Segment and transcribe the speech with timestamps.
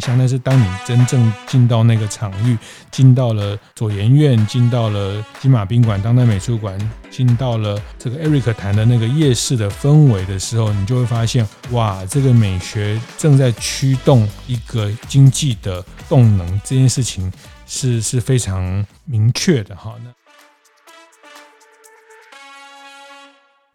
[0.00, 2.56] 想的是，当你真正进到那个场域，
[2.90, 6.78] 进到了左研院，进到了金马宾馆、当代美术馆，
[7.10, 17.32] 进到了这个 Eric 谈的那个夜市的氛围的时候，你就会发现，哇，这个美学正在驱动一个经济的动能，这件事情
[17.66, 19.94] 是是非常明确的哈。
[20.04, 20.10] 那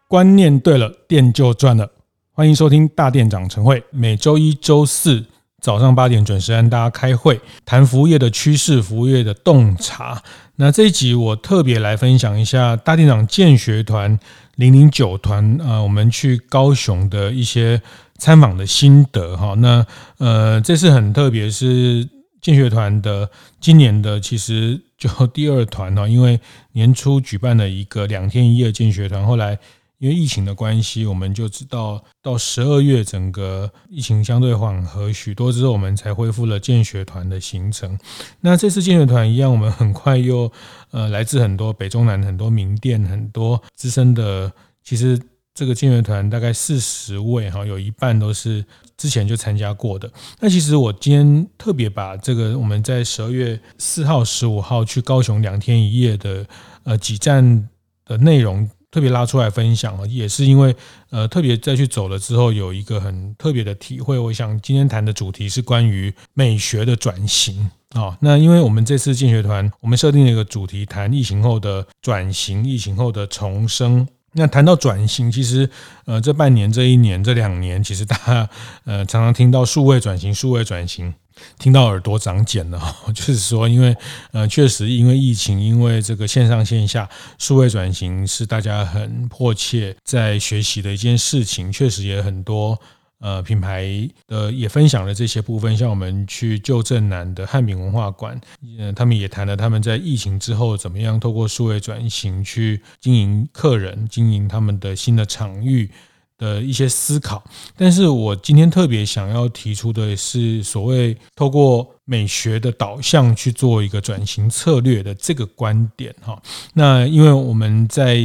[0.06, 1.90] 观念对了，店就赚了。
[2.32, 5.26] 欢迎收听大店长晨会，每周一、周四。
[5.64, 10.22] 早上八点准时跟大家开会，谈服务业的趋势、服务业的洞察。
[10.56, 14.20] 那这一集我特别来分享一下大店长建学团
[14.56, 17.80] 零零九团啊，我们去高雄的一些
[18.18, 19.54] 参访的心得哈。
[19.54, 19.86] 那
[20.18, 22.06] 呃，这次很特别，是
[22.42, 26.38] 建学团的今年的其实就第二团哈，因为
[26.72, 29.58] 年初举办了一个两天一夜建学团，后来。
[30.04, 37.98] 因为疫情的关系，我们就知道到十二月整个疫情相对缓和许多之后，我们才恢复了建学团的行程。
[38.42, 40.52] 那这次建学团一样，我们很快又
[40.90, 44.52] 呃来自很多北中南很多名店，很多资深的。
[44.82, 45.18] 其实
[45.54, 48.62] 这个建学团大概四十位哈，有一半都是
[48.98, 50.12] 之前就参加过的。
[50.38, 56.46] 那其实我今天特别把这个我们在十二月四号、十五号去高雄两天一夜的
[56.82, 57.70] 呃几站
[58.04, 58.68] 的内容。
[58.94, 60.72] 特别拉出来分享啊，也是因为
[61.10, 64.16] 呃，特别再去走了之后，有一个很特别的体会。
[64.16, 68.16] 我想今天谈的主题是关于美学的转型啊。
[68.20, 74.06] 那因为我们这次进学团，我们设定了一个主题，谈疫情后的转型，疫情后的重生。
[74.34, 75.68] 那谈到转型，其实
[76.04, 78.48] 呃，这半年、这一年、这两年，其实大家
[78.84, 81.14] 呃常常听到数位转型、数位转型。
[81.58, 82.80] 听到耳朵长茧了，
[83.12, 83.96] 就是说，因为
[84.30, 92.80] 呃，确实因为疫情，因为这个线上线下数位转型是大家很迫切在学习的一件事情，确实也很多
[93.24, 93.88] 呃品牌
[94.28, 98.38] 的也分享了这些部分，像我们去旧镇南的汉饼文化馆，
[98.78, 105.90] 呃，他们也谈了他们在疫情之后怎么样透过数位转型去经营客人，经营他们的新的场域。
[106.36, 107.40] 的一些思考，
[107.76, 116.42] 但是我今天特别想要提出的是，所谓透过美学的导向去做一个转型策略的这个观点哈。
[116.74, 118.16] 那因为我们在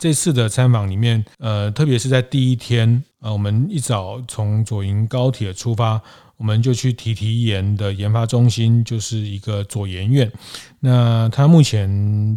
[0.00, 6.00] 这次的参访里面，呃，特别是在第一天，呃，我们一早从左营高铁出发，
[6.38, 10.32] 我们就去提提研的研发中心，就是一个左研院。
[10.80, 11.86] 那它目前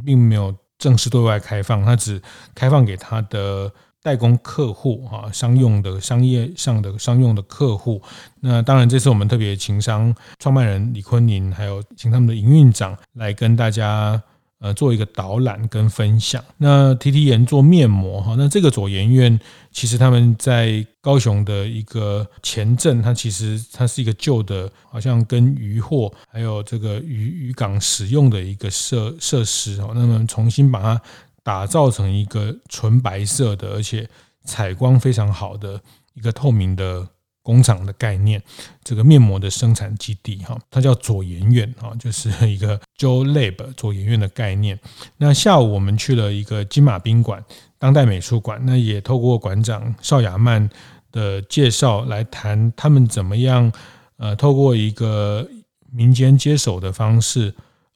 [0.06, 2.22] 并没有正式对外开放，它只
[2.54, 3.72] 开放给它的。
[4.06, 8.02] 代工客户哈，商用的、商业上的商用的客户。
[8.42, 14.22] 那当然，这次我们特别情商创办人李坤宁，还有请他们的营运长来跟大家
[14.64, 16.44] 呃做一个导览跟分享。
[16.58, 19.40] 那 T T 研做面膜哈，那这个左研院
[19.72, 31.00] 其实他们在高雄的一个前镇，它其实它是一个旧的，好像跟渔货还有这个渔渔港使用的一个设设施哦，那么重新把它。
[31.46, 34.10] 打造成一个纯白色的，而且
[34.46, 35.78] 采光非常好的
[36.14, 37.06] 一个透明的
[37.44, 38.42] 工厂的概念，
[38.84, 44.80] 这个面膜的生产基地哈，它叫左研院哈，就是一个 Joe Lab 左研院的概念。
[45.18, 47.44] 那下午我们去了一个金马宾馆、
[47.78, 50.68] 当代美术馆，那也透过馆长邵雅曼
[51.12, 53.72] 的介绍来谈他们怎么样
[54.18, 55.48] 呃，透过一个
[55.92, 57.54] 民间接手的方式。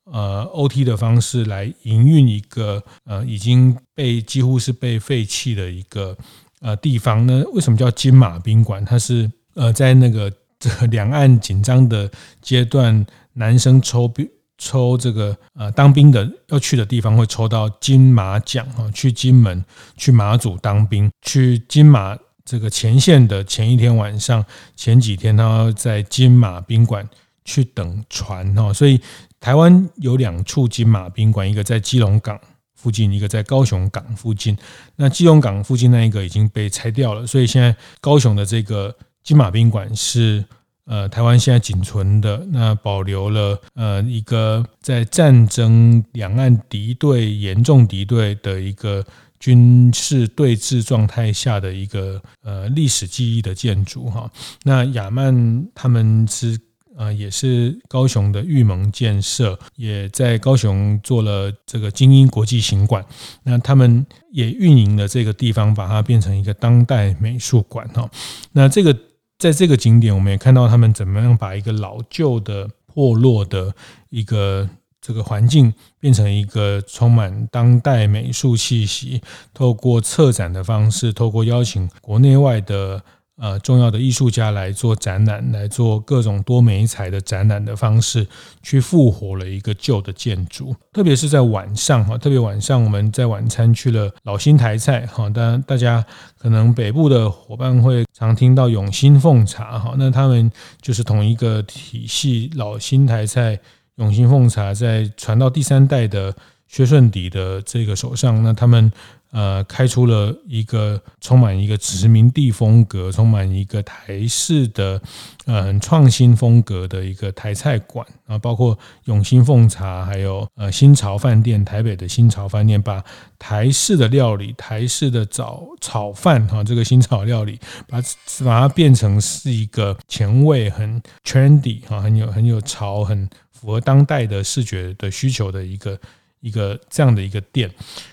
[0.09, 6.18] 呃，OT 的方式来营运一个呃已经被几乎是被废弃的一个
[6.62, 7.44] 呃地方呢？
[7.52, 8.86] 为什么叫金马宾馆？
[8.86, 12.09] 它是呃在那个这 个两岸紧张的
[12.41, 14.25] 阶段，男生抽兵
[14.57, 19.66] 抽这个呃当兵的要去的地方会抽到金马奖啊，去金门
[19.97, 24.45] 去马祖当兵，去金马这个前线的前一天晚上，
[24.75, 27.07] 前几天他在金马宾馆
[27.44, 29.01] 去等船哈，所以。
[29.39, 32.42] 台湾有两处金马宾馆，一个在基隆港
[32.74, 34.57] 附近，一个在高雄港附近。
[34.95, 38.94] 那基隆港附近那一个已经被拆掉了，所以现在高雄的这个
[39.27, 40.45] 金马宾馆是
[40.85, 49.06] 呃台湾现在仅存的，那保留了呃一个在战争两岸敌对严重敌对的一个
[49.38, 54.31] 军事对峙状态下的一个呃历史记忆的建筑哈。
[54.63, 56.57] 那亚曼他们是。
[57.00, 63.06] 呃，也是高雄的玉盟建设，也在高雄做了这个精英国际行馆。
[63.44, 68.09] 那他们也运营了这个地方，把它变成一个当代美术馆哈。
[68.51, 68.97] 那这个
[69.38, 72.69] 在这个景点，我们也看到他们怎么样把一个老旧的。
[72.98, 73.75] 破落的
[74.10, 74.68] 一个
[75.00, 79.22] 这个环境，变成一个充满当代美术气息。
[79.54, 83.04] 透过策展的方式，透过邀请国内外的。
[83.39, 88.25] 呃，重要的艺术家来做展览，来做各种多媒材的展览的方式，
[88.63, 90.75] 去复活了一个旧的建筑。
[90.92, 96.04] 特别是在晚上哈，特别晚上我们在晚餐去了老新台菜哈，当然大家
[96.39, 100.51] 可能北部的伙伴会常听到永新奉茶哈，那他们
[100.81, 103.60] 就是同一个体系，老新台菜、
[103.98, 106.36] 永新奉茶在传到第三代的
[106.68, 108.92] 薛顺迪的这个手上，那他们。
[109.31, 115.00] 呃，开出了一个充满一个殖民地风格、充满一个台式的
[115.45, 123.03] 呃很创新风格的一个台菜馆啊，包括永兴奉茶，还有呃新潮饭店，台北的新潮饭店，把
[123.38, 128.01] 台式的料理、台式的早炒饭哈，这个新潮料理，把
[128.45, 136.00] 把它变成是一个前卫、很 trendy 哈，很有很有潮、很符合当代的视觉的需求的一个。
[136.48, 137.70] 一个这样的一个店，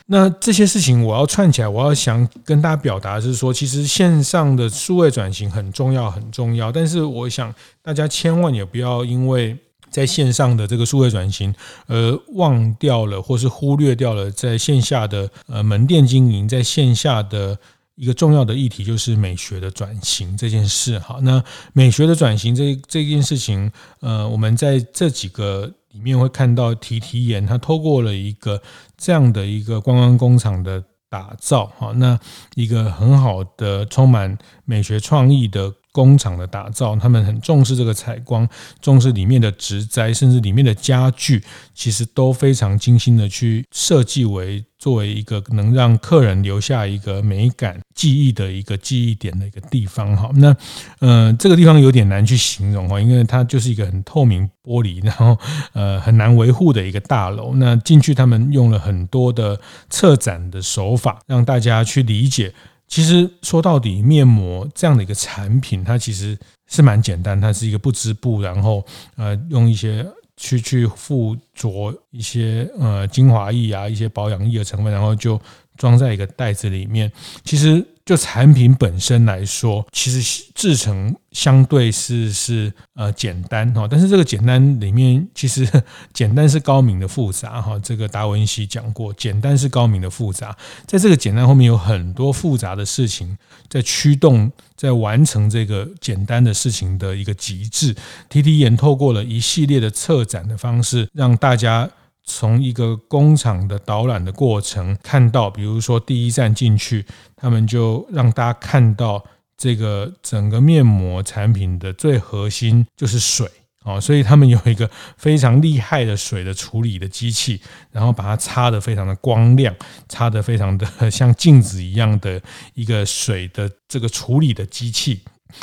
[0.06, 6.72] 那这些事情我要串起来，我要想跟大家表达的是说，其实线上的数位转型很重要，很重要。
[6.72, 9.56] 但是我想大家千万也不要因为
[9.88, 11.54] 在线上的这个数位转型
[11.86, 17.56] 而忘掉了，或是忽略掉了在线下的呃门店经营，在线下的
[17.96, 20.98] 一个重要的议题就是美学的转型这件事。
[20.98, 21.42] 好，那
[21.72, 23.70] 美学的转型这这件事情，
[24.00, 25.72] 呃，我们在这几个。
[25.94, 28.60] 里面会看到提提岩，他透过了一个
[28.96, 32.18] 这样的一个观光工厂的打造，哈，那
[32.56, 38.46] 一个很好的充满美学创意的工厂的打造，他们很重视这个采光，
[38.82, 41.40] 重视里面的植栽，甚至里面的家具，
[41.72, 44.64] 其实都非常精心的去设计为。
[44.76, 50.54] 作为一个能让客人留下一个美感记忆的一个记忆点的一个地方哈，那
[50.98, 55.38] 呃这个地方有点难去形容哈，因为它就是一个很透明玻璃，然后
[55.72, 57.54] 呃很难维护的一个大楼。
[57.54, 59.58] 那进去他们用了很多的
[59.88, 62.52] 策展的手法，让大家去理解。
[62.94, 66.38] 其实说到底，面膜这样的一个产品，它其实
[66.68, 68.86] 是蛮简单，它是一个不织布，然后
[69.16, 70.06] 呃用一些。
[70.36, 75.40] 去去附着一些呃精华液啊，一些保养液的成分，然后就
[75.76, 77.10] 装在一个袋子里面。
[77.44, 85.66] 其实就产品本身来说，其实制成相对是是呃简单哈，但是这个简单里面其实
[86.12, 87.78] 简单是高明的复杂哈。
[87.82, 90.56] 这个达文西讲过，简单是高明的复杂，
[90.86, 93.36] 在这个简单后面有很多复杂的事情
[93.68, 94.52] 在驱动。
[94.76, 97.94] 在完成这个简单的事情的一个极致
[98.28, 101.88] ，T T 研透过了一系列的策展的方式，让大家
[102.24, 107.04] 从一个工厂的导览的过程看到，比如说第一站进去，
[107.36, 109.24] 他们就让大家看到
[109.56, 113.48] 这个整个面膜产品的最核心就是水。
[113.84, 117.60] 哦，所以他们有一个非常厉害的水的处理的机器，
[117.90, 119.74] 然后把它擦得非常的光亮，
[120.08, 122.40] 擦得非常的像镜子一样的
[122.72, 125.20] 一个水的这个处理的机器。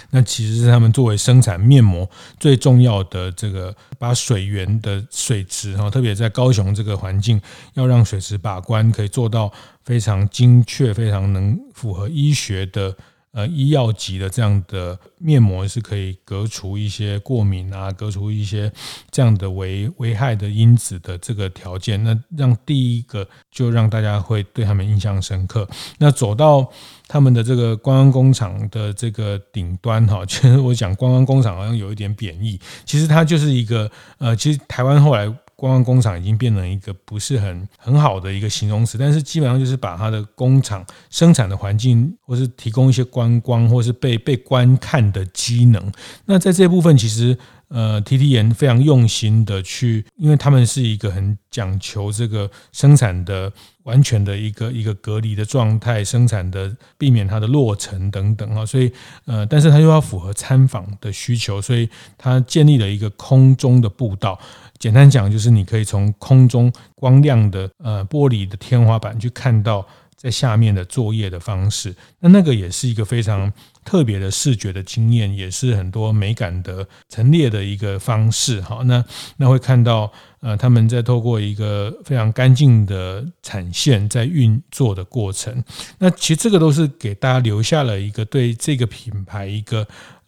[0.09, 2.09] 那其实是他们作为生产面膜
[2.39, 7.39] 最重要的这个，把水源的水池哈，特别在高雄这个环境，
[7.73, 9.51] 要让水池把关可以做到
[9.83, 12.95] 非常精确，非常能符合医学的。
[13.33, 18.69] 呃，医药级的这样的面膜是可以隔除一些过敏啊，隔除一些
[19.09, 22.03] 这样的危危害的因子的这个条件。
[22.03, 25.65] 那让第一个就让大家会对他们印象深刻。
[25.97, 26.69] 那走到
[27.07, 35.33] 他们的这个观光工厂的这个顶端哈，其 实我讲观光工厂好像有一点贬义，其实它就是一个呃，其实台湾后来。
[35.61, 45.91] 观光工厂已经变成一个不是很很好的一个形容词，但是基本上就是把它的工厂生产的环境，或是提供一些观光，或是被被观看的机能。
[46.25, 47.37] 那在这部分，其实
[47.67, 53.53] 呃，，T T 研非常用心的去，因为他们是一个很讲求这个生产的
[53.83, 58.91] 完全的一个一个隔离的状态，生产的避免它的落尘等等啊，所以
[59.25, 61.87] 呃，但是它又要符合参访的需求，所以
[62.17, 64.39] 它建立了一个空中的步道。
[64.81, 73.53] 简单讲，就是你可以从空中光亮的呃玻璃的天花板去看到在下面的作业的方式，那那个也是一个非常
[73.85, 78.59] 特别的视觉的经验，也是很多美感的陈列的一个方式。
[78.59, 79.05] 好，那
[79.37, 85.63] 那会看到呃他们在透过一个非常干净的产线在运作的过程，
[85.97, 89.87] 那其实这个都是给大家留下了一个对这个品牌一个。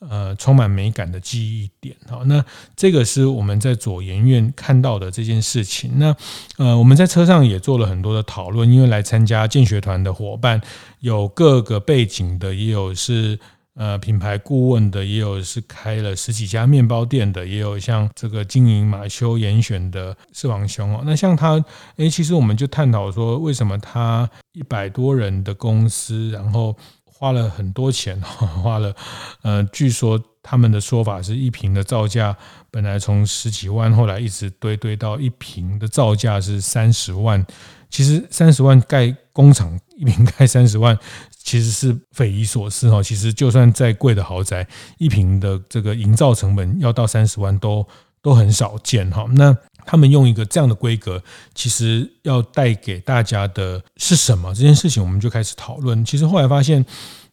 [0.10, 1.96] 呃，充满美感的记忆点。
[2.10, 2.44] 好，那
[2.76, 5.94] 这个是我们在左研院看到的这件事情。
[5.96, 6.14] 那
[6.58, 10.60] 呃，我们在车上也做了很多的讨论，因为来参加建学团的伙伴
[11.00, 13.40] 有各个背景的，也有是
[13.76, 21.02] 呃品牌顾问的，也有是开了十几家面包店的，也有像这个经营马修严选的士房兄哦。
[21.06, 21.64] 那像他，
[21.98, 26.76] 诶，其实我们就探讨说，为什么他一百多人的公司，然后
[27.06, 28.96] 花了很多钱，花了，
[29.42, 32.36] 呃，据说他们的说法是一瓶的造价
[32.70, 37.46] 本来从十几万，后来一直堆堆到一瓶的造价是三十万。
[37.90, 40.98] 其实三十万盖工厂，一瓶盖三十万，
[41.44, 43.04] 其实是匪夷所思哈。
[43.04, 47.86] 其实就算再贵的豪宅，一平的这个营造成本要到三十万都
[48.22, 49.26] 都很少见哈。
[49.34, 51.22] 那他们用一个这样的规格，
[51.54, 54.54] 其实要带给大家的是什么？
[54.56, 56.04] 这件事情我们就开始讨论。
[56.04, 56.84] 其实后来发现，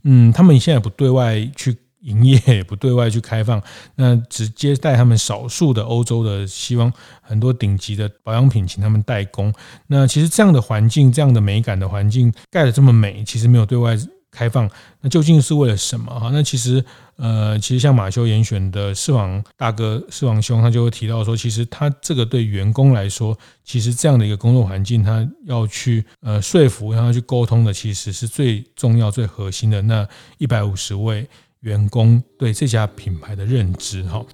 [0.02, 1.76] 嗯，他们现在不对外去。
[2.00, 3.62] 营业也不对外去开放，
[3.94, 9.52] 那只接待他们少数的欧洲的，希望很多顶级的保养品请他们代工。
[9.86, 13.96] 那其实这样的环境，这样的美感的环境盖得这么美，其实没有对外
[14.30, 16.18] 开放，那究竟是为了什么？
[16.18, 16.82] 哈，那其实
[17.16, 31.28] 呃，其实像马修严选的士房大哥、士房兄，他就会提到说，其实他这个对员工来说，其实这样的一个工作环境，他要去呃说服，然后去沟通的，其实是最重要、最核心的那一百五十位。
[31.60, 34.24] 员工对这家品牌的认知，哈。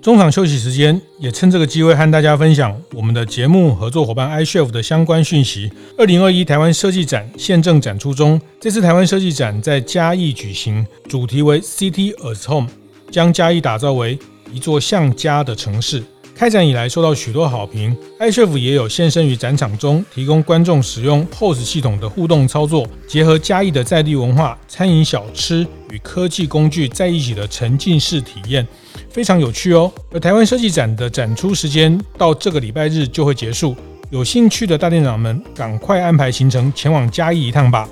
[0.00, 5.70] 中场休息时间，也趁这个机会和大家分享我们的节目合作伙伴 iCHEF 的相关讯息。
[5.98, 12.68] 二零二一台湾设计展现正展出中，这次台湾设计展在嘉义举行，主题为 City as Home，
[13.10, 14.18] 将嘉义打造为
[14.52, 16.02] 一座像家的城市。
[16.40, 28.66] 开展以来受到许多好评，iCHEF 也有现身于展场中，提供观众使用 POS 系统的互动操作，结合嘉义的在地文化、餐饮小吃与科技工具在一起的沉浸式体验，
[29.10, 29.92] 非常有趣哦。
[30.14, 33.76] 而台湾设计展的展出时间到这个礼拜日就会结束，
[34.08, 37.86] 有兴趣的大店长们赶快安排行程前往嘉义一趟吧。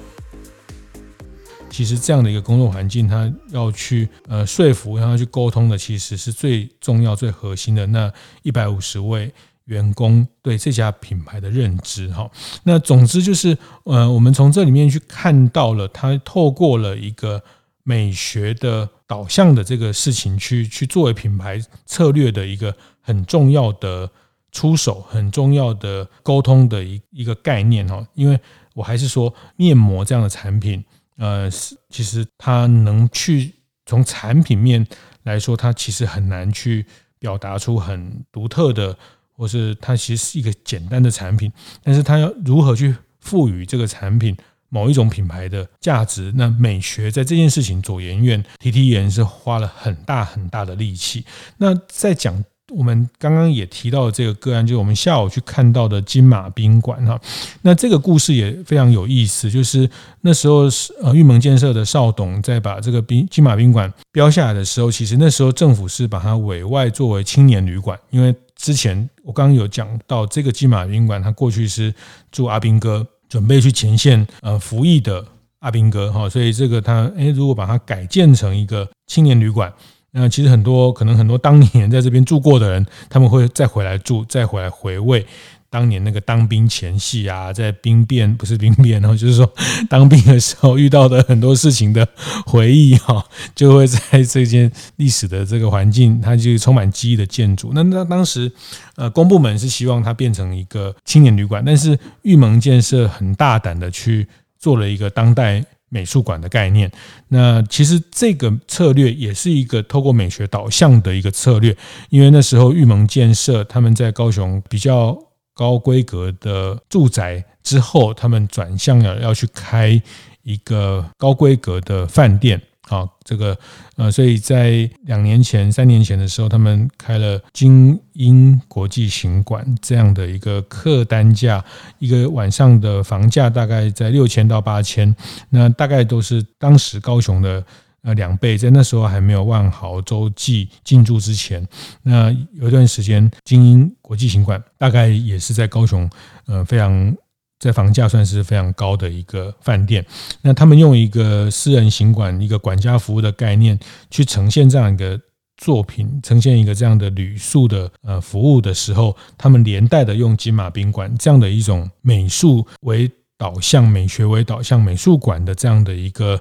[1.70, 9.32] 其实这样的一个工作环境，他要去呃说服，然后去沟通的，其实是最重要、最核心的那一百五十位
[9.66, 12.28] 员工对这家品牌的认知哈。
[12.64, 17.42] 那总之就是呃，我们从这里面去看到了，他透过了一个
[17.84, 24.10] 美学的导向的这个事情，去去作为品牌策略的一个很重要的
[24.50, 28.04] 出手、很重要的沟通的一一个概念哈。
[28.14, 28.40] 因为
[28.74, 30.82] 我还是说面膜这样的产品。
[31.18, 34.86] 呃，是其实它能去从产品面
[35.24, 36.86] 来说，它其实很难去
[37.18, 38.96] 表达出很独特的，
[39.32, 44.36] 或是它其实是一个简单的产品，但是它要如何去赋予这个产品
[44.68, 46.32] 某一种品牌的价值？
[46.36, 51.24] 那美学在这件事情，左研院 TT 研是花了很大很大的力气。
[51.58, 52.42] 那在讲。
[52.70, 57.18] 我们刚刚也提到这个个案，就是我们下午去看到的金马宾馆哈。
[57.62, 59.88] 那这个故事也非常有意思，就是
[60.20, 71.94] 那时候是呃玉门建设的邵董在把这个宾金马宾馆标下来的时候，其实那时候政府是把它委外作为青年旅馆，因为之前我刚刚有讲到这个金马宾馆，它过去是
[72.30, 75.24] 住阿兵哥，准备去前线呃服役的
[75.60, 79.72] 阿兵哥哈，所以这个他诶如果把它改建成一个青年旅馆。
[80.12, 85.26] 那其实很多可能很多当年在这边住过的人，他们会再回来住，再回来回味
[85.70, 89.52] 当年那个当兵前夕啊，在兵变不是兵变，然后就是说
[89.90, 92.08] 当兵的时候遇到的很多事情的
[92.46, 93.22] 回忆哈，
[93.54, 97.72] 就会在这件历史的这个环境，它就充满记忆的建筑。
[97.74, 98.50] 那那当时
[98.96, 104.26] 呃公部门是希望它变成一个青年旅馆，但是玉门建设很大胆的去
[104.58, 105.62] 做了一个当代。
[105.88, 106.90] 美术馆的概念，
[107.28, 111.76] 那其实这个策略也是一个透过美学导向的一个策略，
[112.10, 115.16] 因为那时候玉盟建设他们在高雄比较
[115.54, 120.00] 高规格的住宅之后，他们转向了要去开
[120.42, 122.60] 一个高规格的饭店。
[122.88, 123.54] 好，这个
[123.96, 131.62] 呃，所以在两年前、三年前的时候，他们开了精英国际行馆这样的一个客单价，
[131.98, 135.14] 一个晚上的房价大概在六千到八千，
[135.50, 137.62] 那大概都是当时高雄的
[138.00, 141.62] 呃两倍，在那时候还没有万豪洲际进驻之前，
[142.02, 146.08] 那有一段时间，精英国际行馆大概也是在高雄
[146.46, 147.14] 呃非常。
[147.58, 150.04] 在房价算是非常高的一个饭店，
[150.42, 153.78] 那他们用一个私人行馆、一个管家服务的概念
[154.10, 155.20] 去呈现这样一个
[155.56, 166.40] 作品，呈现一个这样的旅宿的呃服务的时候，他们连带的用金马宾馆这样的一种美术为导向、美学为导向、美术馆的这样的一个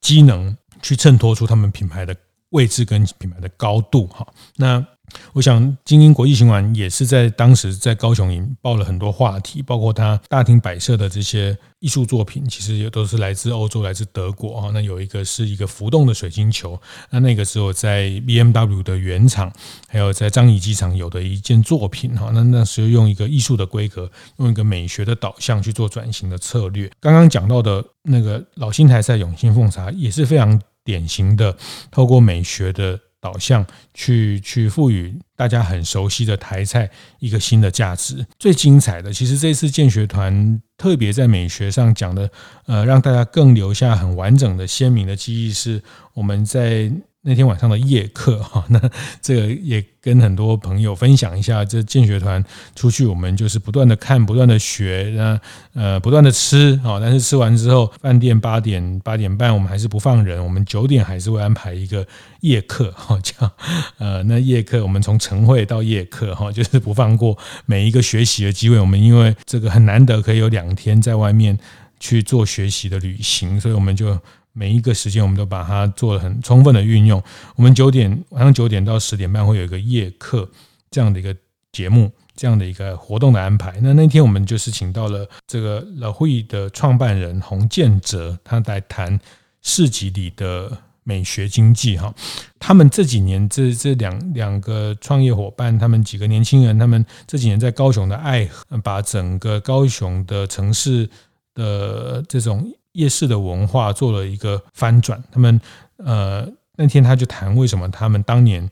[0.00, 2.14] 机能，去衬托出他们品牌的
[2.50, 4.26] 位置跟品牌的高度哈。
[4.56, 4.86] 那
[5.32, 14.70] 我想，精英国际行馆也是在当时在高雄引爆了很多话题，包括他大厅摆设的这些艺术作品，其实也都是来自欧洲、来自德国啊。
[14.72, 19.52] 那有一个是一个浮动的水晶球，那那个时候在 BMW 的原厂，
[19.88, 22.30] 还有在樟宜机场有的一件作品哈。
[22.32, 26.90] 那那时候用一个艺术的规格，用一个美学的导向去做转型的策略。
[27.00, 31.56] 刚刚讲到的那个老新台菜永兴奉茶也是非常典型的，
[31.90, 32.98] 透过美学的。
[33.20, 38.26] 导向去去赋予大家很熟悉的台菜一个新的价值。
[38.38, 42.30] 最精彩的，其实这次建学团特别在美学上讲的，
[42.66, 45.82] 呃，让大家更留下很完整的鲜明的记忆，是
[46.14, 46.92] 我们在。
[47.28, 48.80] 那天晚上的夜课哈， 那
[49.20, 51.62] 这个也跟很多朋友分享一下。
[51.62, 52.42] 这建学团
[52.74, 55.38] 出去，我们就是不断的看，不断的学，那
[55.74, 56.98] 呃不断的吃啊。
[56.98, 62.06] 但是吃完之后，饭店八点八点半我们还是不放人，我们九点还是会安排一个
[62.40, 63.52] 夜课哈， 这样
[63.98, 68.80] 呃那夜课我们从晨会到夜课哈，就是不放过每一个学习的机会。
[68.80, 71.58] 我们因为这个很难得可以有两天在外面
[72.00, 74.18] 去做学习的旅行，所以我们就。
[74.58, 77.22] 每一个时间，我们都把它做了很充分的运用。
[77.54, 80.50] 我们九点晚上九点到十点半会有一个夜课
[80.90, 81.34] 这样的一个
[81.70, 83.78] 节目，这样的一个活动的安排。
[83.80, 89.16] 那那天我们就是请到了这个老会的创办人洪建哲，他来谈
[89.62, 91.96] 市集里的美学经济。
[91.96, 92.12] 哈，
[92.58, 98.50] 他们这几年这这两两个创业伙伴，他们几个年轻人，他们这几年在高雄的爱，
[98.82, 101.08] 把整个高雄的城市
[101.54, 102.68] 的这种。
[102.98, 105.60] 夜市的文化做了一个翻转，他们
[105.98, 108.68] 呃那天他就谈为什么他们当年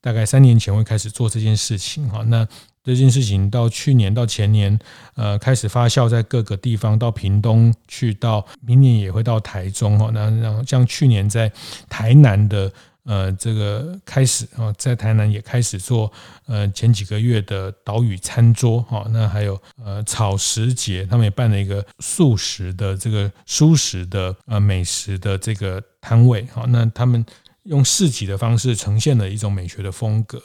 [0.00, 2.46] 大概三年前会开始做这件事情哈，那
[2.84, 4.78] 这件事情到去年到前年
[5.14, 11.50] 呃开始发酵在各个地方，到屏东去，到明年也会到台中哈，那然后像去年在
[11.88, 12.70] 台南的。
[13.04, 16.12] 呃，这个开始啊，在台南也开始做
[16.46, 27.24] 呃前几个月的岛屿餐桌哈，那还有呃草食节，他们也办了一个素食的这个蔬食的呃美食的这个摊位哈，那他们
[27.64, 30.40] 用市集的方式呈现了一种美学的风格。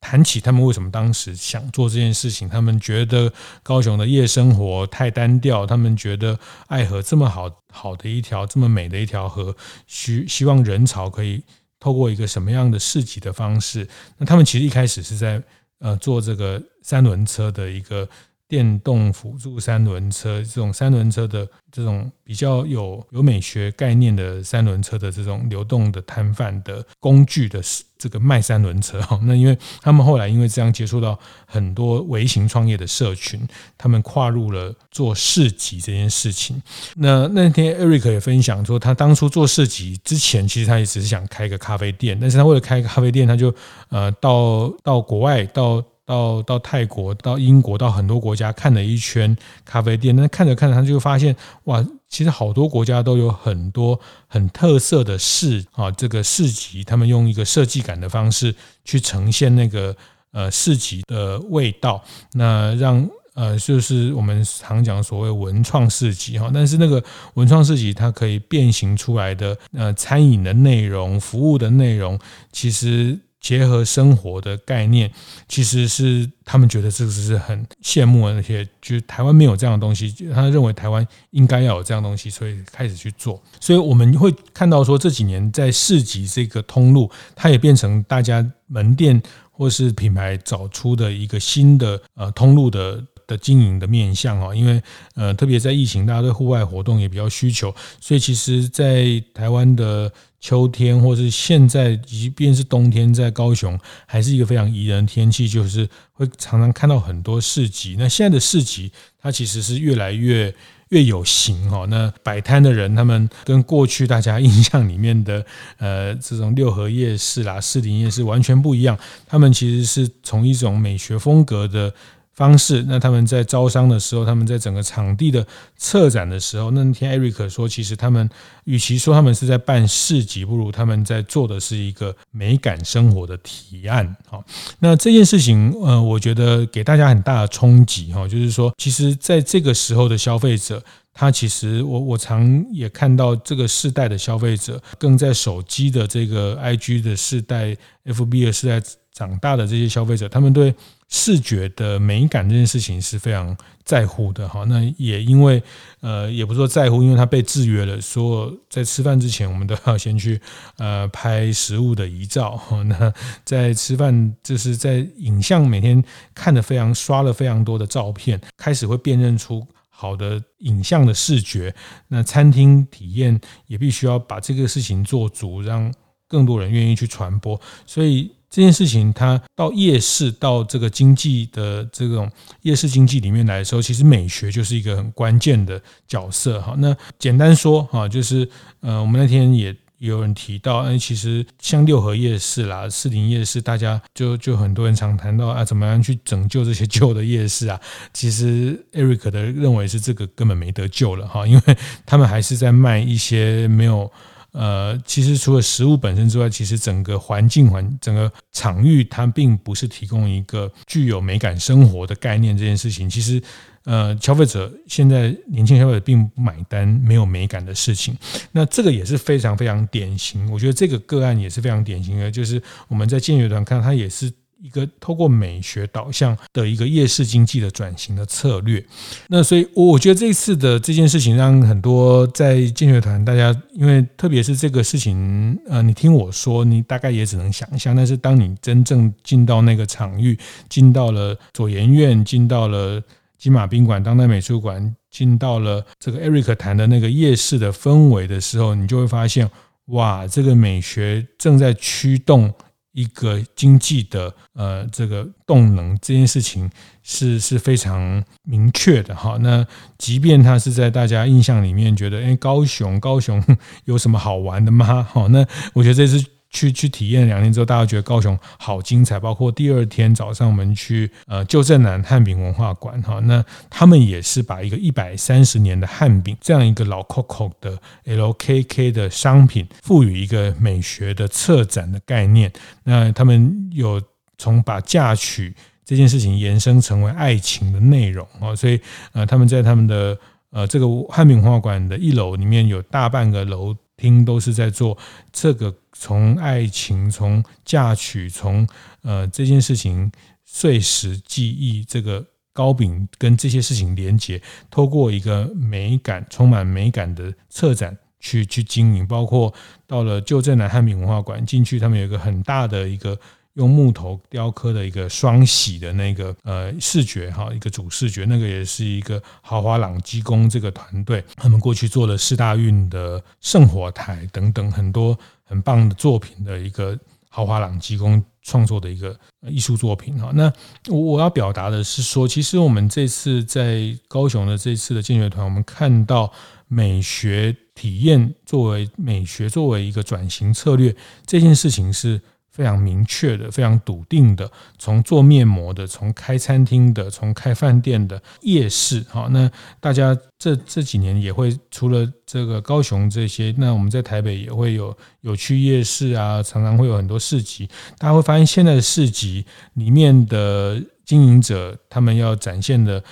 [0.00, 3.32] 谈起他们为什么当时想做这件事情，他们觉得
[3.62, 9.54] 高雄的夜生活太单调，他们觉得爱河这么好好的一条这么美的一条河，
[9.86, 11.44] 希希望人潮可以。
[11.82, 13.88] 透过一个什么样的市集的方式？
[14.18, 15.42] 那他们其实一开始是在
[15.80, 18.08] 呃做这个三轮车的一个。
[18.52, 27.62] 电动辅助三轮车，这种三轮车的这种比较有有美学概念的三轮车的这种流动的摊贩的工具的
[27.96, 33.40] 这个卖三轮车哈，那因为他们后来因为这样接触到很多微型创业的社群，
[33.78, 36.60] 他们跨入了做市集这件事情。
[36.96, 43.54] 那那天 Eric 也分享说，他当初做市集之前，其实他也只是想开个咖啡店，但是他为了开个咖啡店，他就
[43.88, 45.82] 呃到到国外到。
[46.04, 51.34] 到到泰国、到英国、到很多国家看了一圈咖啡店，那看着看着，他就发现
[51.64, 59.96] 哇，其实好多国家都有很多很特色的市啊，这个市集，他们用一个设计感的方式去呈现那个
[60.32, 67.02] 呃市集的味道，那让呃就是我们常讲所谓文创市集哈，但是那个
[67.34, 72.18] 文创市集它可以变形出来的呃餐饮的内容、服务的内容，
[72.50, 73.18] 其实。
[73.42, 75.10] 结合生活的概念，
[75.48, 83.42] 其实是他们觉得这个是很羡慕，那些就是台湾没有这样的东西，他认为台湾应该要有这样东西，所以开始去做。
[83.60, 93.04] 所以我们会看到说，这几年在市集这个通路，它也变成大家门店或是品牌找出的一个新的呃通路的
[93.36, 94.54] 经营的面向哦。
[94.54, 94.82] 因为
[95.14, 100.12] 呃，特别在疫情，大家对户外活动也比较需求，所以其实，在台湾的。
[100.42, 107.94] 秋天，或是现在，即便是冬天，在高雄还是一个非常宜人的天气，就是会常常看到很多市集。
[107.96, 108.90] 那现在的市集，
[109.20, 110.52] 它其实是越来越
[110.88, 111.86] 越有型哈。
[111.88, 115.46] 那摆摊的人，他们跟过去大家印象里面的
[115.78, 118.98] 呃这种六合夜市啦、士林夜市完全不一样。
[119.28, 121.94] 他们其实是从一种美学风格的。
[122.42, 128.28] 方式，那他们在招商的时候，他们在整个场地的策展的时候，那天 Eric 说，其实他们
[128.64, 134.16] 与其说他们是在办市集，不如他们在做的是一个美感生活的提案。
[134.28, 134.42] 好，
[134.80, 140.82] 那这件事情，呃，我觉得给大家很大的冲击哈，就是说，其实在这个时候的消费者，
[141.14, 150.74] 他其实我我常也看到这个世代的消费者，更在手机的这个 IG 的世代、FB 的世代长大的这些消费者，他们对
[151.14, 154.64] 视觉的美感这件事情是非常在乎的哈。
[154.64, 155.62] 那也因为
[156.00, 160.40] 呃，也不是说在乎，因为他被制约了，说在吃饭之前，我们都要先去
[160.78, 162.82] 呃拍食物的遗照哈。
[162.88, 163.12] 那
[163.44, 166.02] 在吃饭就是在影像每天
[166.34, 171.74] 看的非常刷了非常多的照片，开始会辨认出好的影像的视觉。
[172.08, 175.92] 那餐厅体验也必须要把这个事情做足，让
[176.26, 177.60] 更多人愿意去传播。
[177.84, 178.32] 所以。
[178.52, 186.74] 这件事情，它到夜市到这个经济的这种夜市经济里面来的时候，其实美学就是一个很关键的角色哈。
[186.76, 188.46] 那简单说哈，就是
[188.80, 197.80] 呃，我们那天也有人提到，哎，其实像六合夜市啦、士林夜市，大家就就很多人常谈到啊，怎么样去拯救这些旧的夜市啊？
[198.12, 204.12] 其实 Eric 的认为是这个根本没得救了哈，因为他们还是在卖一些没有。
[204.52, 212.56] 呃，其实除了食物本身之外，其实整个环境环整个场域，它并不是提供一个具有美感生活的概念。
[212.56, 213.42] 这件事情，其实
[213.84, 218.16] 呃，消费者现在年轻消费者并不买单没有美感的事情。
[218.52, 224.32] 那这个也是非常非常典型，我觉得这个个案也是非常典型的，就是我们在建学团看到它也是。
[224.62, 228.84] 一个透过美学导向的一个夜市经济的转型的策略，
[229.26, 243.02] 那所以我觉得这次的这件事情让很多在建学团大家，因为特别是这个事情，呃，你听我说，你大概也只能想象，但是当你真正进到那个场域，进到了左研院，进到了
[243.36, 249.50] 金马宾馆、当代美术馆，进到了这个 Eric 谈的那个夜市的氛围的时候，你就会发现，
[249.86, 252.54] 哇，这个美学正在驱动。
[252.92, 256.70] 一个经济的呃这个动能这件事情
[257.02, 259.36] 是是非常明确的哈。
[259.40, 259.66] 那
[259.98, 263.42] 即便他是在大家印象里面觉得，哎，高雄高雄
[263.86, 265.02] 有什么好玩的吗？
[265.10, 266.24] 好，那我觉得这是。
[266.52, 269.18] 去去体验两天之后，大家觉得高雄好精彩。
[269.18, 282.52] 包括第二天早上，我们去呃旧镇南汉饼文化馆哈，那他们也是把一个一百三十年的汉饼这样一个老 COCO 的 LKK 的商品，赋予一个美学的策展的概念。
[282.84, 284.00] 那他们有
[284.36, 288.78] 从把嫁娶这件事情延伸成为爱情的内容啊，所以
[289.12, 290.18] 呃他们在他们的
[290.50, 293.74] 呃这个汉饼文化馆的一楼里面有大半个楼
[294.10, 294.98] 听都是在做
[295.32, 295.74] 这个。
[295.94, 298.66] 从爱情，从嫁娶，从
[299.02, 300.10] 呃这件事情
[300.44, 309.52] 碎石记忆，这个糕饼跟这些事情连接，透过一个美感充满美感的策展去去经营，包括
[309.86, 313.16] 到了旧镇南汉民文化馆进去，他们有一个很大的一个。
[313.54, 330.30] 用木头雕刻的一个双喜的那个呃视觉哈，一个主视觉，那个也是一个豪华朗机工这个团队，他们过去做了四大运的圣火台等等很多很棒的作品的一个豪华朗机工创作的一个艺术作品哈。
[330.34, 330.50] 那
[330.88, 336.32] 我我要表达的是说，其实我们这次在高雄的这次的建学团，我们看到
[336.68, 342.18] 美学体验作为美学作为一个转型策略这件事情是。
[342.52, 357.66] 非常明确的，非常笃定的，从做面膜的，从开餐厅的，从开饭店的夜市，好，那大家这这几年也会除了这个高雄这些，那我们在台北也会有有去夜市啊，常常会有很多市集，
[357.98, 363.02] 大家会发现现在的市集里面的经营者，他们要展现的。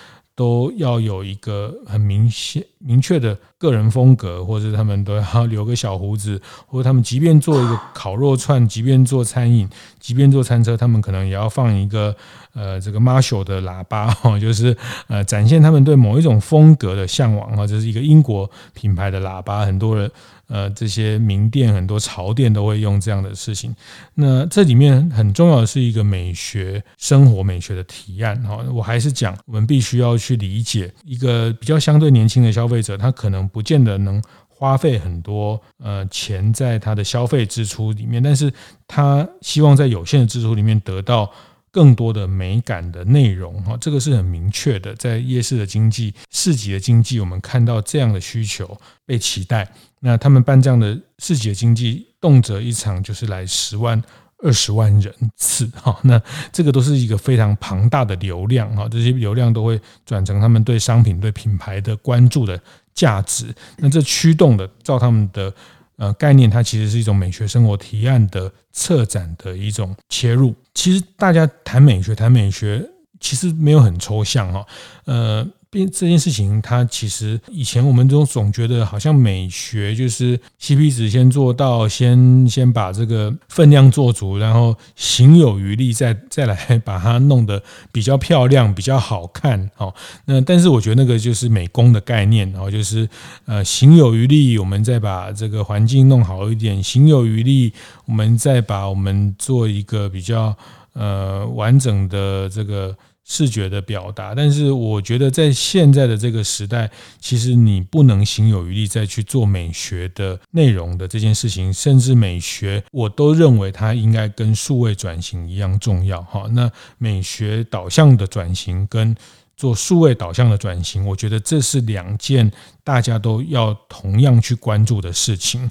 [0.40, 12.16] 都要有一个很明显、明确的个人风格，或者他们都要留个小胡子，或者他们即便做一个烤肉串，即便做餐饮，即便做餐车，他们可能也要放一个
[12.54, 14.74] 呃这个 Marshall 的喇叭哈， 就是
[15.08, 20.10] 呃展现他们对某一种风格的向往哈，这是一个英国品牌的喇叭，很多人。
[20.50, 23.74] 呃，这些名店很多潮店都会用这样的事情。
[24.14, 28.58] 那这里面很重要的是一个美学生活美学的提案哈。
[28.72, 38.52] 我还是讲，我们必须要去理解一个比较相对年轻的消费者，他可能不见得能花费很多呃钱在他的消费支出里面，但是
[38.88, 41.30] 他希望在有限的支出里面得到
[41.70, 43.76] 更多的美感的内容哈。
[43.80, 49.70] 这个是很明确的，在夜市的经济、市集的经济，我们看到这样的需求被期待。
[50.00, 54.02] 那他们办这样的市集的经济，动辄一场就是来十万、
[54.42, 55.98] 二十万人次哈。
[56.02, 62.58] 那这个都是一个非常庞大的流量哈，这些流量都会转成他们对商品、对品牌的关注的
[62.94, 63.54] 价值。
[63.76, 65.54] 那这驱动的，照他们的
[66.00, 70.52] 呃概念，它其实是一种美学生活提案的策展的一种切入。
[70.74, 72.84] 其实大家谈美学，谈美学
[73.20, 74.66] 其实没有很抽象哈，
[75.04, 75.46] 呃。
[75.70, 89.70] 变这件事情，它其实以前我们都总觉得好像美学就是 CP 值先做到，先先把这个分量做足，然后行有余力再再来 把它弄得比较漂亮、比较好看。
[89.76, 93.08] 哦，那但是我觉得那个就是美工的概念，然后就是
[93.44, 97.72] 呃行有余力，我们再把这个环境弄好一点，行有余力，
[98.06, 100.52] 我们再把我们做一个比较
[100.94, 102.96] 呃完整的这个。
[103.32, 106.90] 视觉的表达，但是我觉得在现在的这个时代，
[107.20, 116.20] 其实你不能行有余力再去做美学的内容的这件事情，甚至美学，我都认为它应该跟数位转型一样重要。
[116.22, 119.14] 哈，那美学导向的转型跟
[119.56, 122.50] 做数位导向的转型，我觉得这是两件
[122.82, 125.70] 大家都要同样去关注的事情。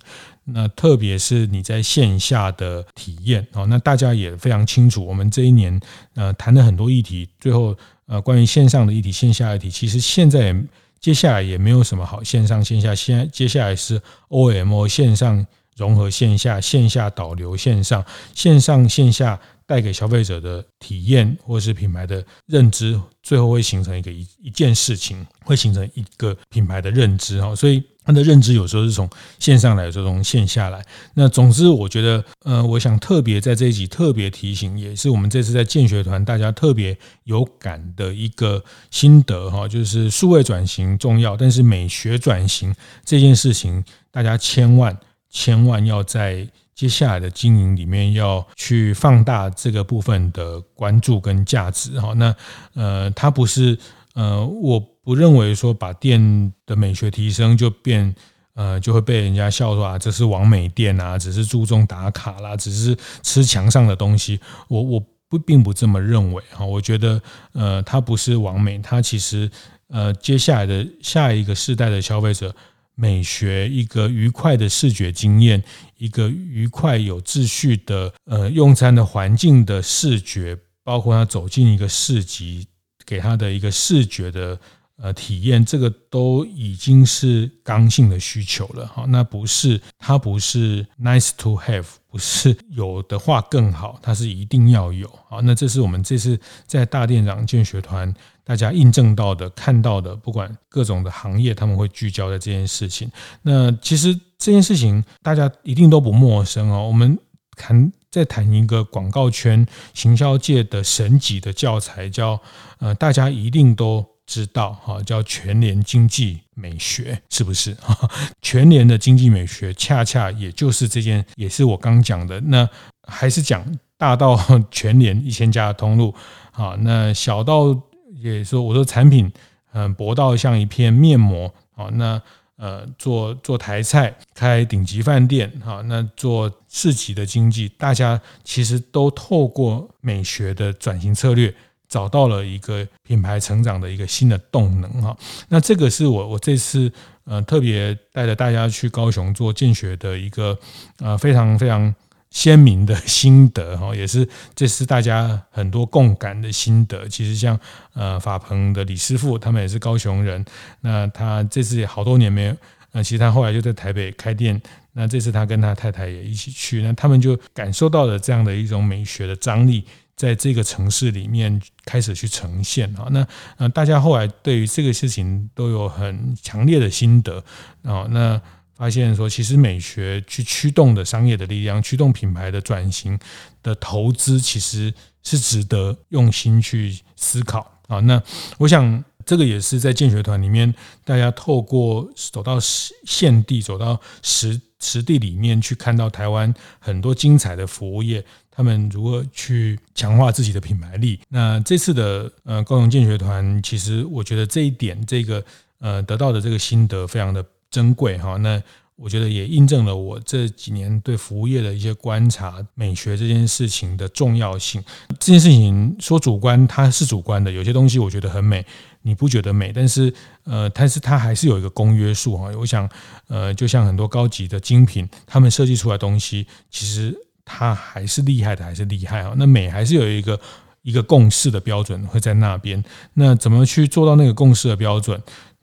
[0.53, 5.79] 那特别是你在线下的体验哦，那大家也非常清楚，我们这一年
[6.15, 7.75] 呃谈了很多议题，最后
[8.07, 10.63] 呃关于线上的议题、线下的议题，其实现在也
[10.99, 19.39] 接下来也没有什么好线上线下，现接下来是 OMO 线上融合线下，线下导流线上，线上线下。
[19.69, 27.55] 带给消费者的体验，或是品牌的认知，最后会形成一个一一件事情，会形成一个品牌的认知哈。
[27.55, 30.83] 所以它的认知有时候是从线上来，有时候从线下来。
[31.13, 42.73] 那总之，我觉得，呃，我想特别在这一集特别提醒，也是我们这次在建学团大家特别有感的一个心得哈，就是数位转型重要，但是美学转型
[43.05, 44.97] 这件事情，大家千万
[45.29, 46.47] 千万要在。
[46.79, 52.33] 接下来的经营里面要去放大这个部分的关注跟价值哈，那
[52.73, 53.77] 呃，它不是
[54.13, 58.15] 呃，我不认为说把店的美学提升就变
[58.53, 64.39] 呃，就会被人家笑说啊，这是网美店啊，只是注重打卡啦，只是吃墙上的东西。
[64.69, 69.51] 我我不并不这么认为哈，我觉得呃，它不是网美，它其实
[69.89, 72.55] 呃，接下来的下一个世代的消费者。
[72.99, 75.63] 美学，一个愉快的视觉经验，
[75.97, 82.67] 一个愉快有秩序的呃用餐的环境的视觉，包括他走进一个市集，
[83.05, 84.59] 给他的一个视觉的
[85.01, 89.05] 呃体验，这个都已经是刚性的需求了哈。
[89.07, 95.39] 那不是，它不是 nice to have，不是有的话更好，它是一定要有啊。
[95.43, 98.13] 那这是我们这次在大店长建学团。
[98.41, 103.07] 大家印证到的、看到的，不管各种的行业，他们会聚焦在这件事情。
[103.43, 106.87] 那其实这件事情大家一定都不陌生哦。
[106.87, 107.15] 我们
[107.55, 112.41] 谈再谈一个广告圈、行销界的神级的教材，叫
[112.79, 117.73] 呃，大家一定都知道哈，叫全联经济美学，是不是？
[117.81, 118.09] 哈
[118.41, 122.39] 全联的经济美学，恰恰也就是这件，也是我刚讲的。
[122.41, 122.69] 那
[123.07, 123.65] 还是讲
[123.97, 124.39] 大到
[124.69, 126.13] 全联一千家的通路，
[126.51, 127.75] 好，那小到。
[128.21, 129.31] 也说，我说产品，
[129.71, 132.21] 嗯，薄到像一片面膜，好，那
[132.57, 141.55] 呃，做做台菜，开顶级饭店，好，那做市集的经济，大家其实都透过美学的转型策略，
[141.89, 145.17] 找到了一个品牌成长的一个新的动能，哈，
[145.49, 146.89] 那这个是我我这次
[147.25, 150.57] 呃特别带着大家去高雄做建学的一个
[150.99, 151.93] 呃非常非常。
[152.31, 157.07] 鲜明的心得哈， 也是这是大家很多共感的心得。
[157.07, 157.59] 其实像
[157.95, 160.45] 呃法鹏的李师傅，他们也是高雄人。
[160.81, 162.55] 那他这次也好多年没有，
[162.91, 164.61] 呃，其实他后来就在台北开店。
[164.93, 169.83] 那这次他跟他太太也一起去，那他们就感受到了这样的一种美学的张力，
[170.19, 173.07] 在这个城市里面开始去呈现啊。
[173.11, 177.41] 那呃大家后来对于这个事情都有很强烈的心得
[177.83, 178.05] 啊。
[178.09, 178.41] 那
[178.75, 183.17] 发现说，其实美学去驱动的商业的力量，驱动品牌的转型
[183.63, 188.01] 的投资，其实是值得用心去思考啊。
[188.01, 188.21] 那
[188.57, 198.23] 我想，这个也是在建学团里面，大家透过走到现地，走到实实地里面去看到台湾很多精彩的服务业，
[198.59, 201.17] 他们如何去强化自己的品牌力。
[201.29, 205.41] 那这次的呃高雄建学团，其实我觉得这一点，这个
[205.79, 207.45] 呃得到的这个心得非常的。
[207.71, 208.59] 珍贵哈，那
[208.95, 214.83] 我觉得也印证了我这几年对服务业的一些观察，美学这件事情的重要性。
[215.19, 217.51] 这件事情说主观，它是主观的。
[217.51, 218.65] 有些东西我觉得很美，
[219.03, 220.11] 你不觉得美，但是
[220.45, 222.49] 呃，但是它还是有一个公约数哈。
[222.57, 222.89] 我想
[223.27, 227.15] 呃，就像很多高级的精品，他们设计出来的东西，其实
[227.51, 229.33] 它还是厉害的，还是厉害啊。
[229.35, 230.39] 那美还是有一个
[230.83, 232.81] 一个共识的标准会在那边。
[233.15, 235.19] 那怎么去做到那个共识的标准？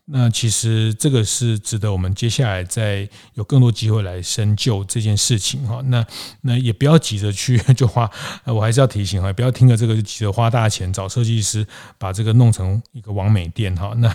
[0.08, 5.82] 那其实这个是值得我们接下来再有更多机会来深究这件事情哈。
[5.86, 6.06] 那
[6.42, 8.08] 那也不要急着去 就花，
[8.44, 11.66] 我还是要提醒哈，不要听了这个就急着花大钱找设计师
[11.98, 13.92] 把这个弄成一个完美店哈。
[13.96, 14.08] 那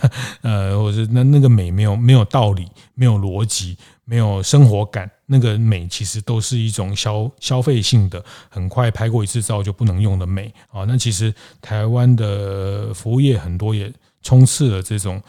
[0.44, 10.86] 呃，或者那那个美没有没有道理，没有逻辑，没有生活感，那个美其实都是一种消消费性的，很快拍过一次照就不能用的美啊。
[10.88, 13.92] 那其实台湾的服务业很多也
[14.24, 15.22] 充斥了这种。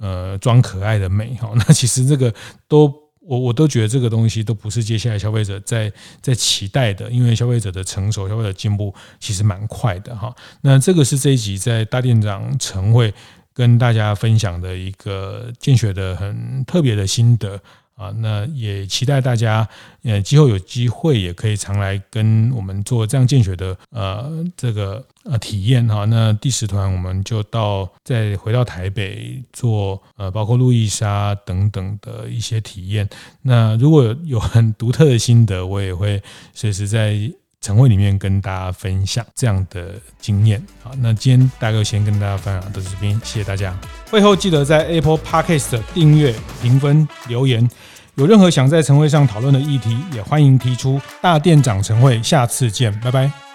[0.00, 2.34] 呃，装可爱的美哈， 那其实这个
[2.66, 10.34] 都我我都觉得这个东西都不是接下来消费者在在期待的，因为消费者的成熟、消费者进步其实蛮快的哈。
[10.62, 13.12] 那这个是这一集在大店长晨会
[13.52, 17.60] 跟大家分享的一个见血的很特别的心得。
[18.00, 19.68] 啊，那也期待大家，
[20.04, 26.06] 呃，今后有机会也可以常来跟我们做这样见学的，呃，这个呃体验哈。
[26.06, 33.06] 那第十团我们就到再回到台北做，呃，包括路易莎等等的一些体验。
[33.42, 36.22] 那如果有很独特的心得，我也会
[36.54, 37.30] 随时在。
[37.60, 40.62] 晨会里面跟大家分享这样的经验。
[40.82, 43.76] 好，那今天大概先跟大家分享到这边，谢谢大家。
[44.10, 47.68] 会后记得在 Apple Podcast 订阅、评分、留言。
[48.16, 51.00] 有任何想在晨会上讨论的议题，也欢迎提出。
[51.20, 53.49] 大店长晨会，下次见，拜拜。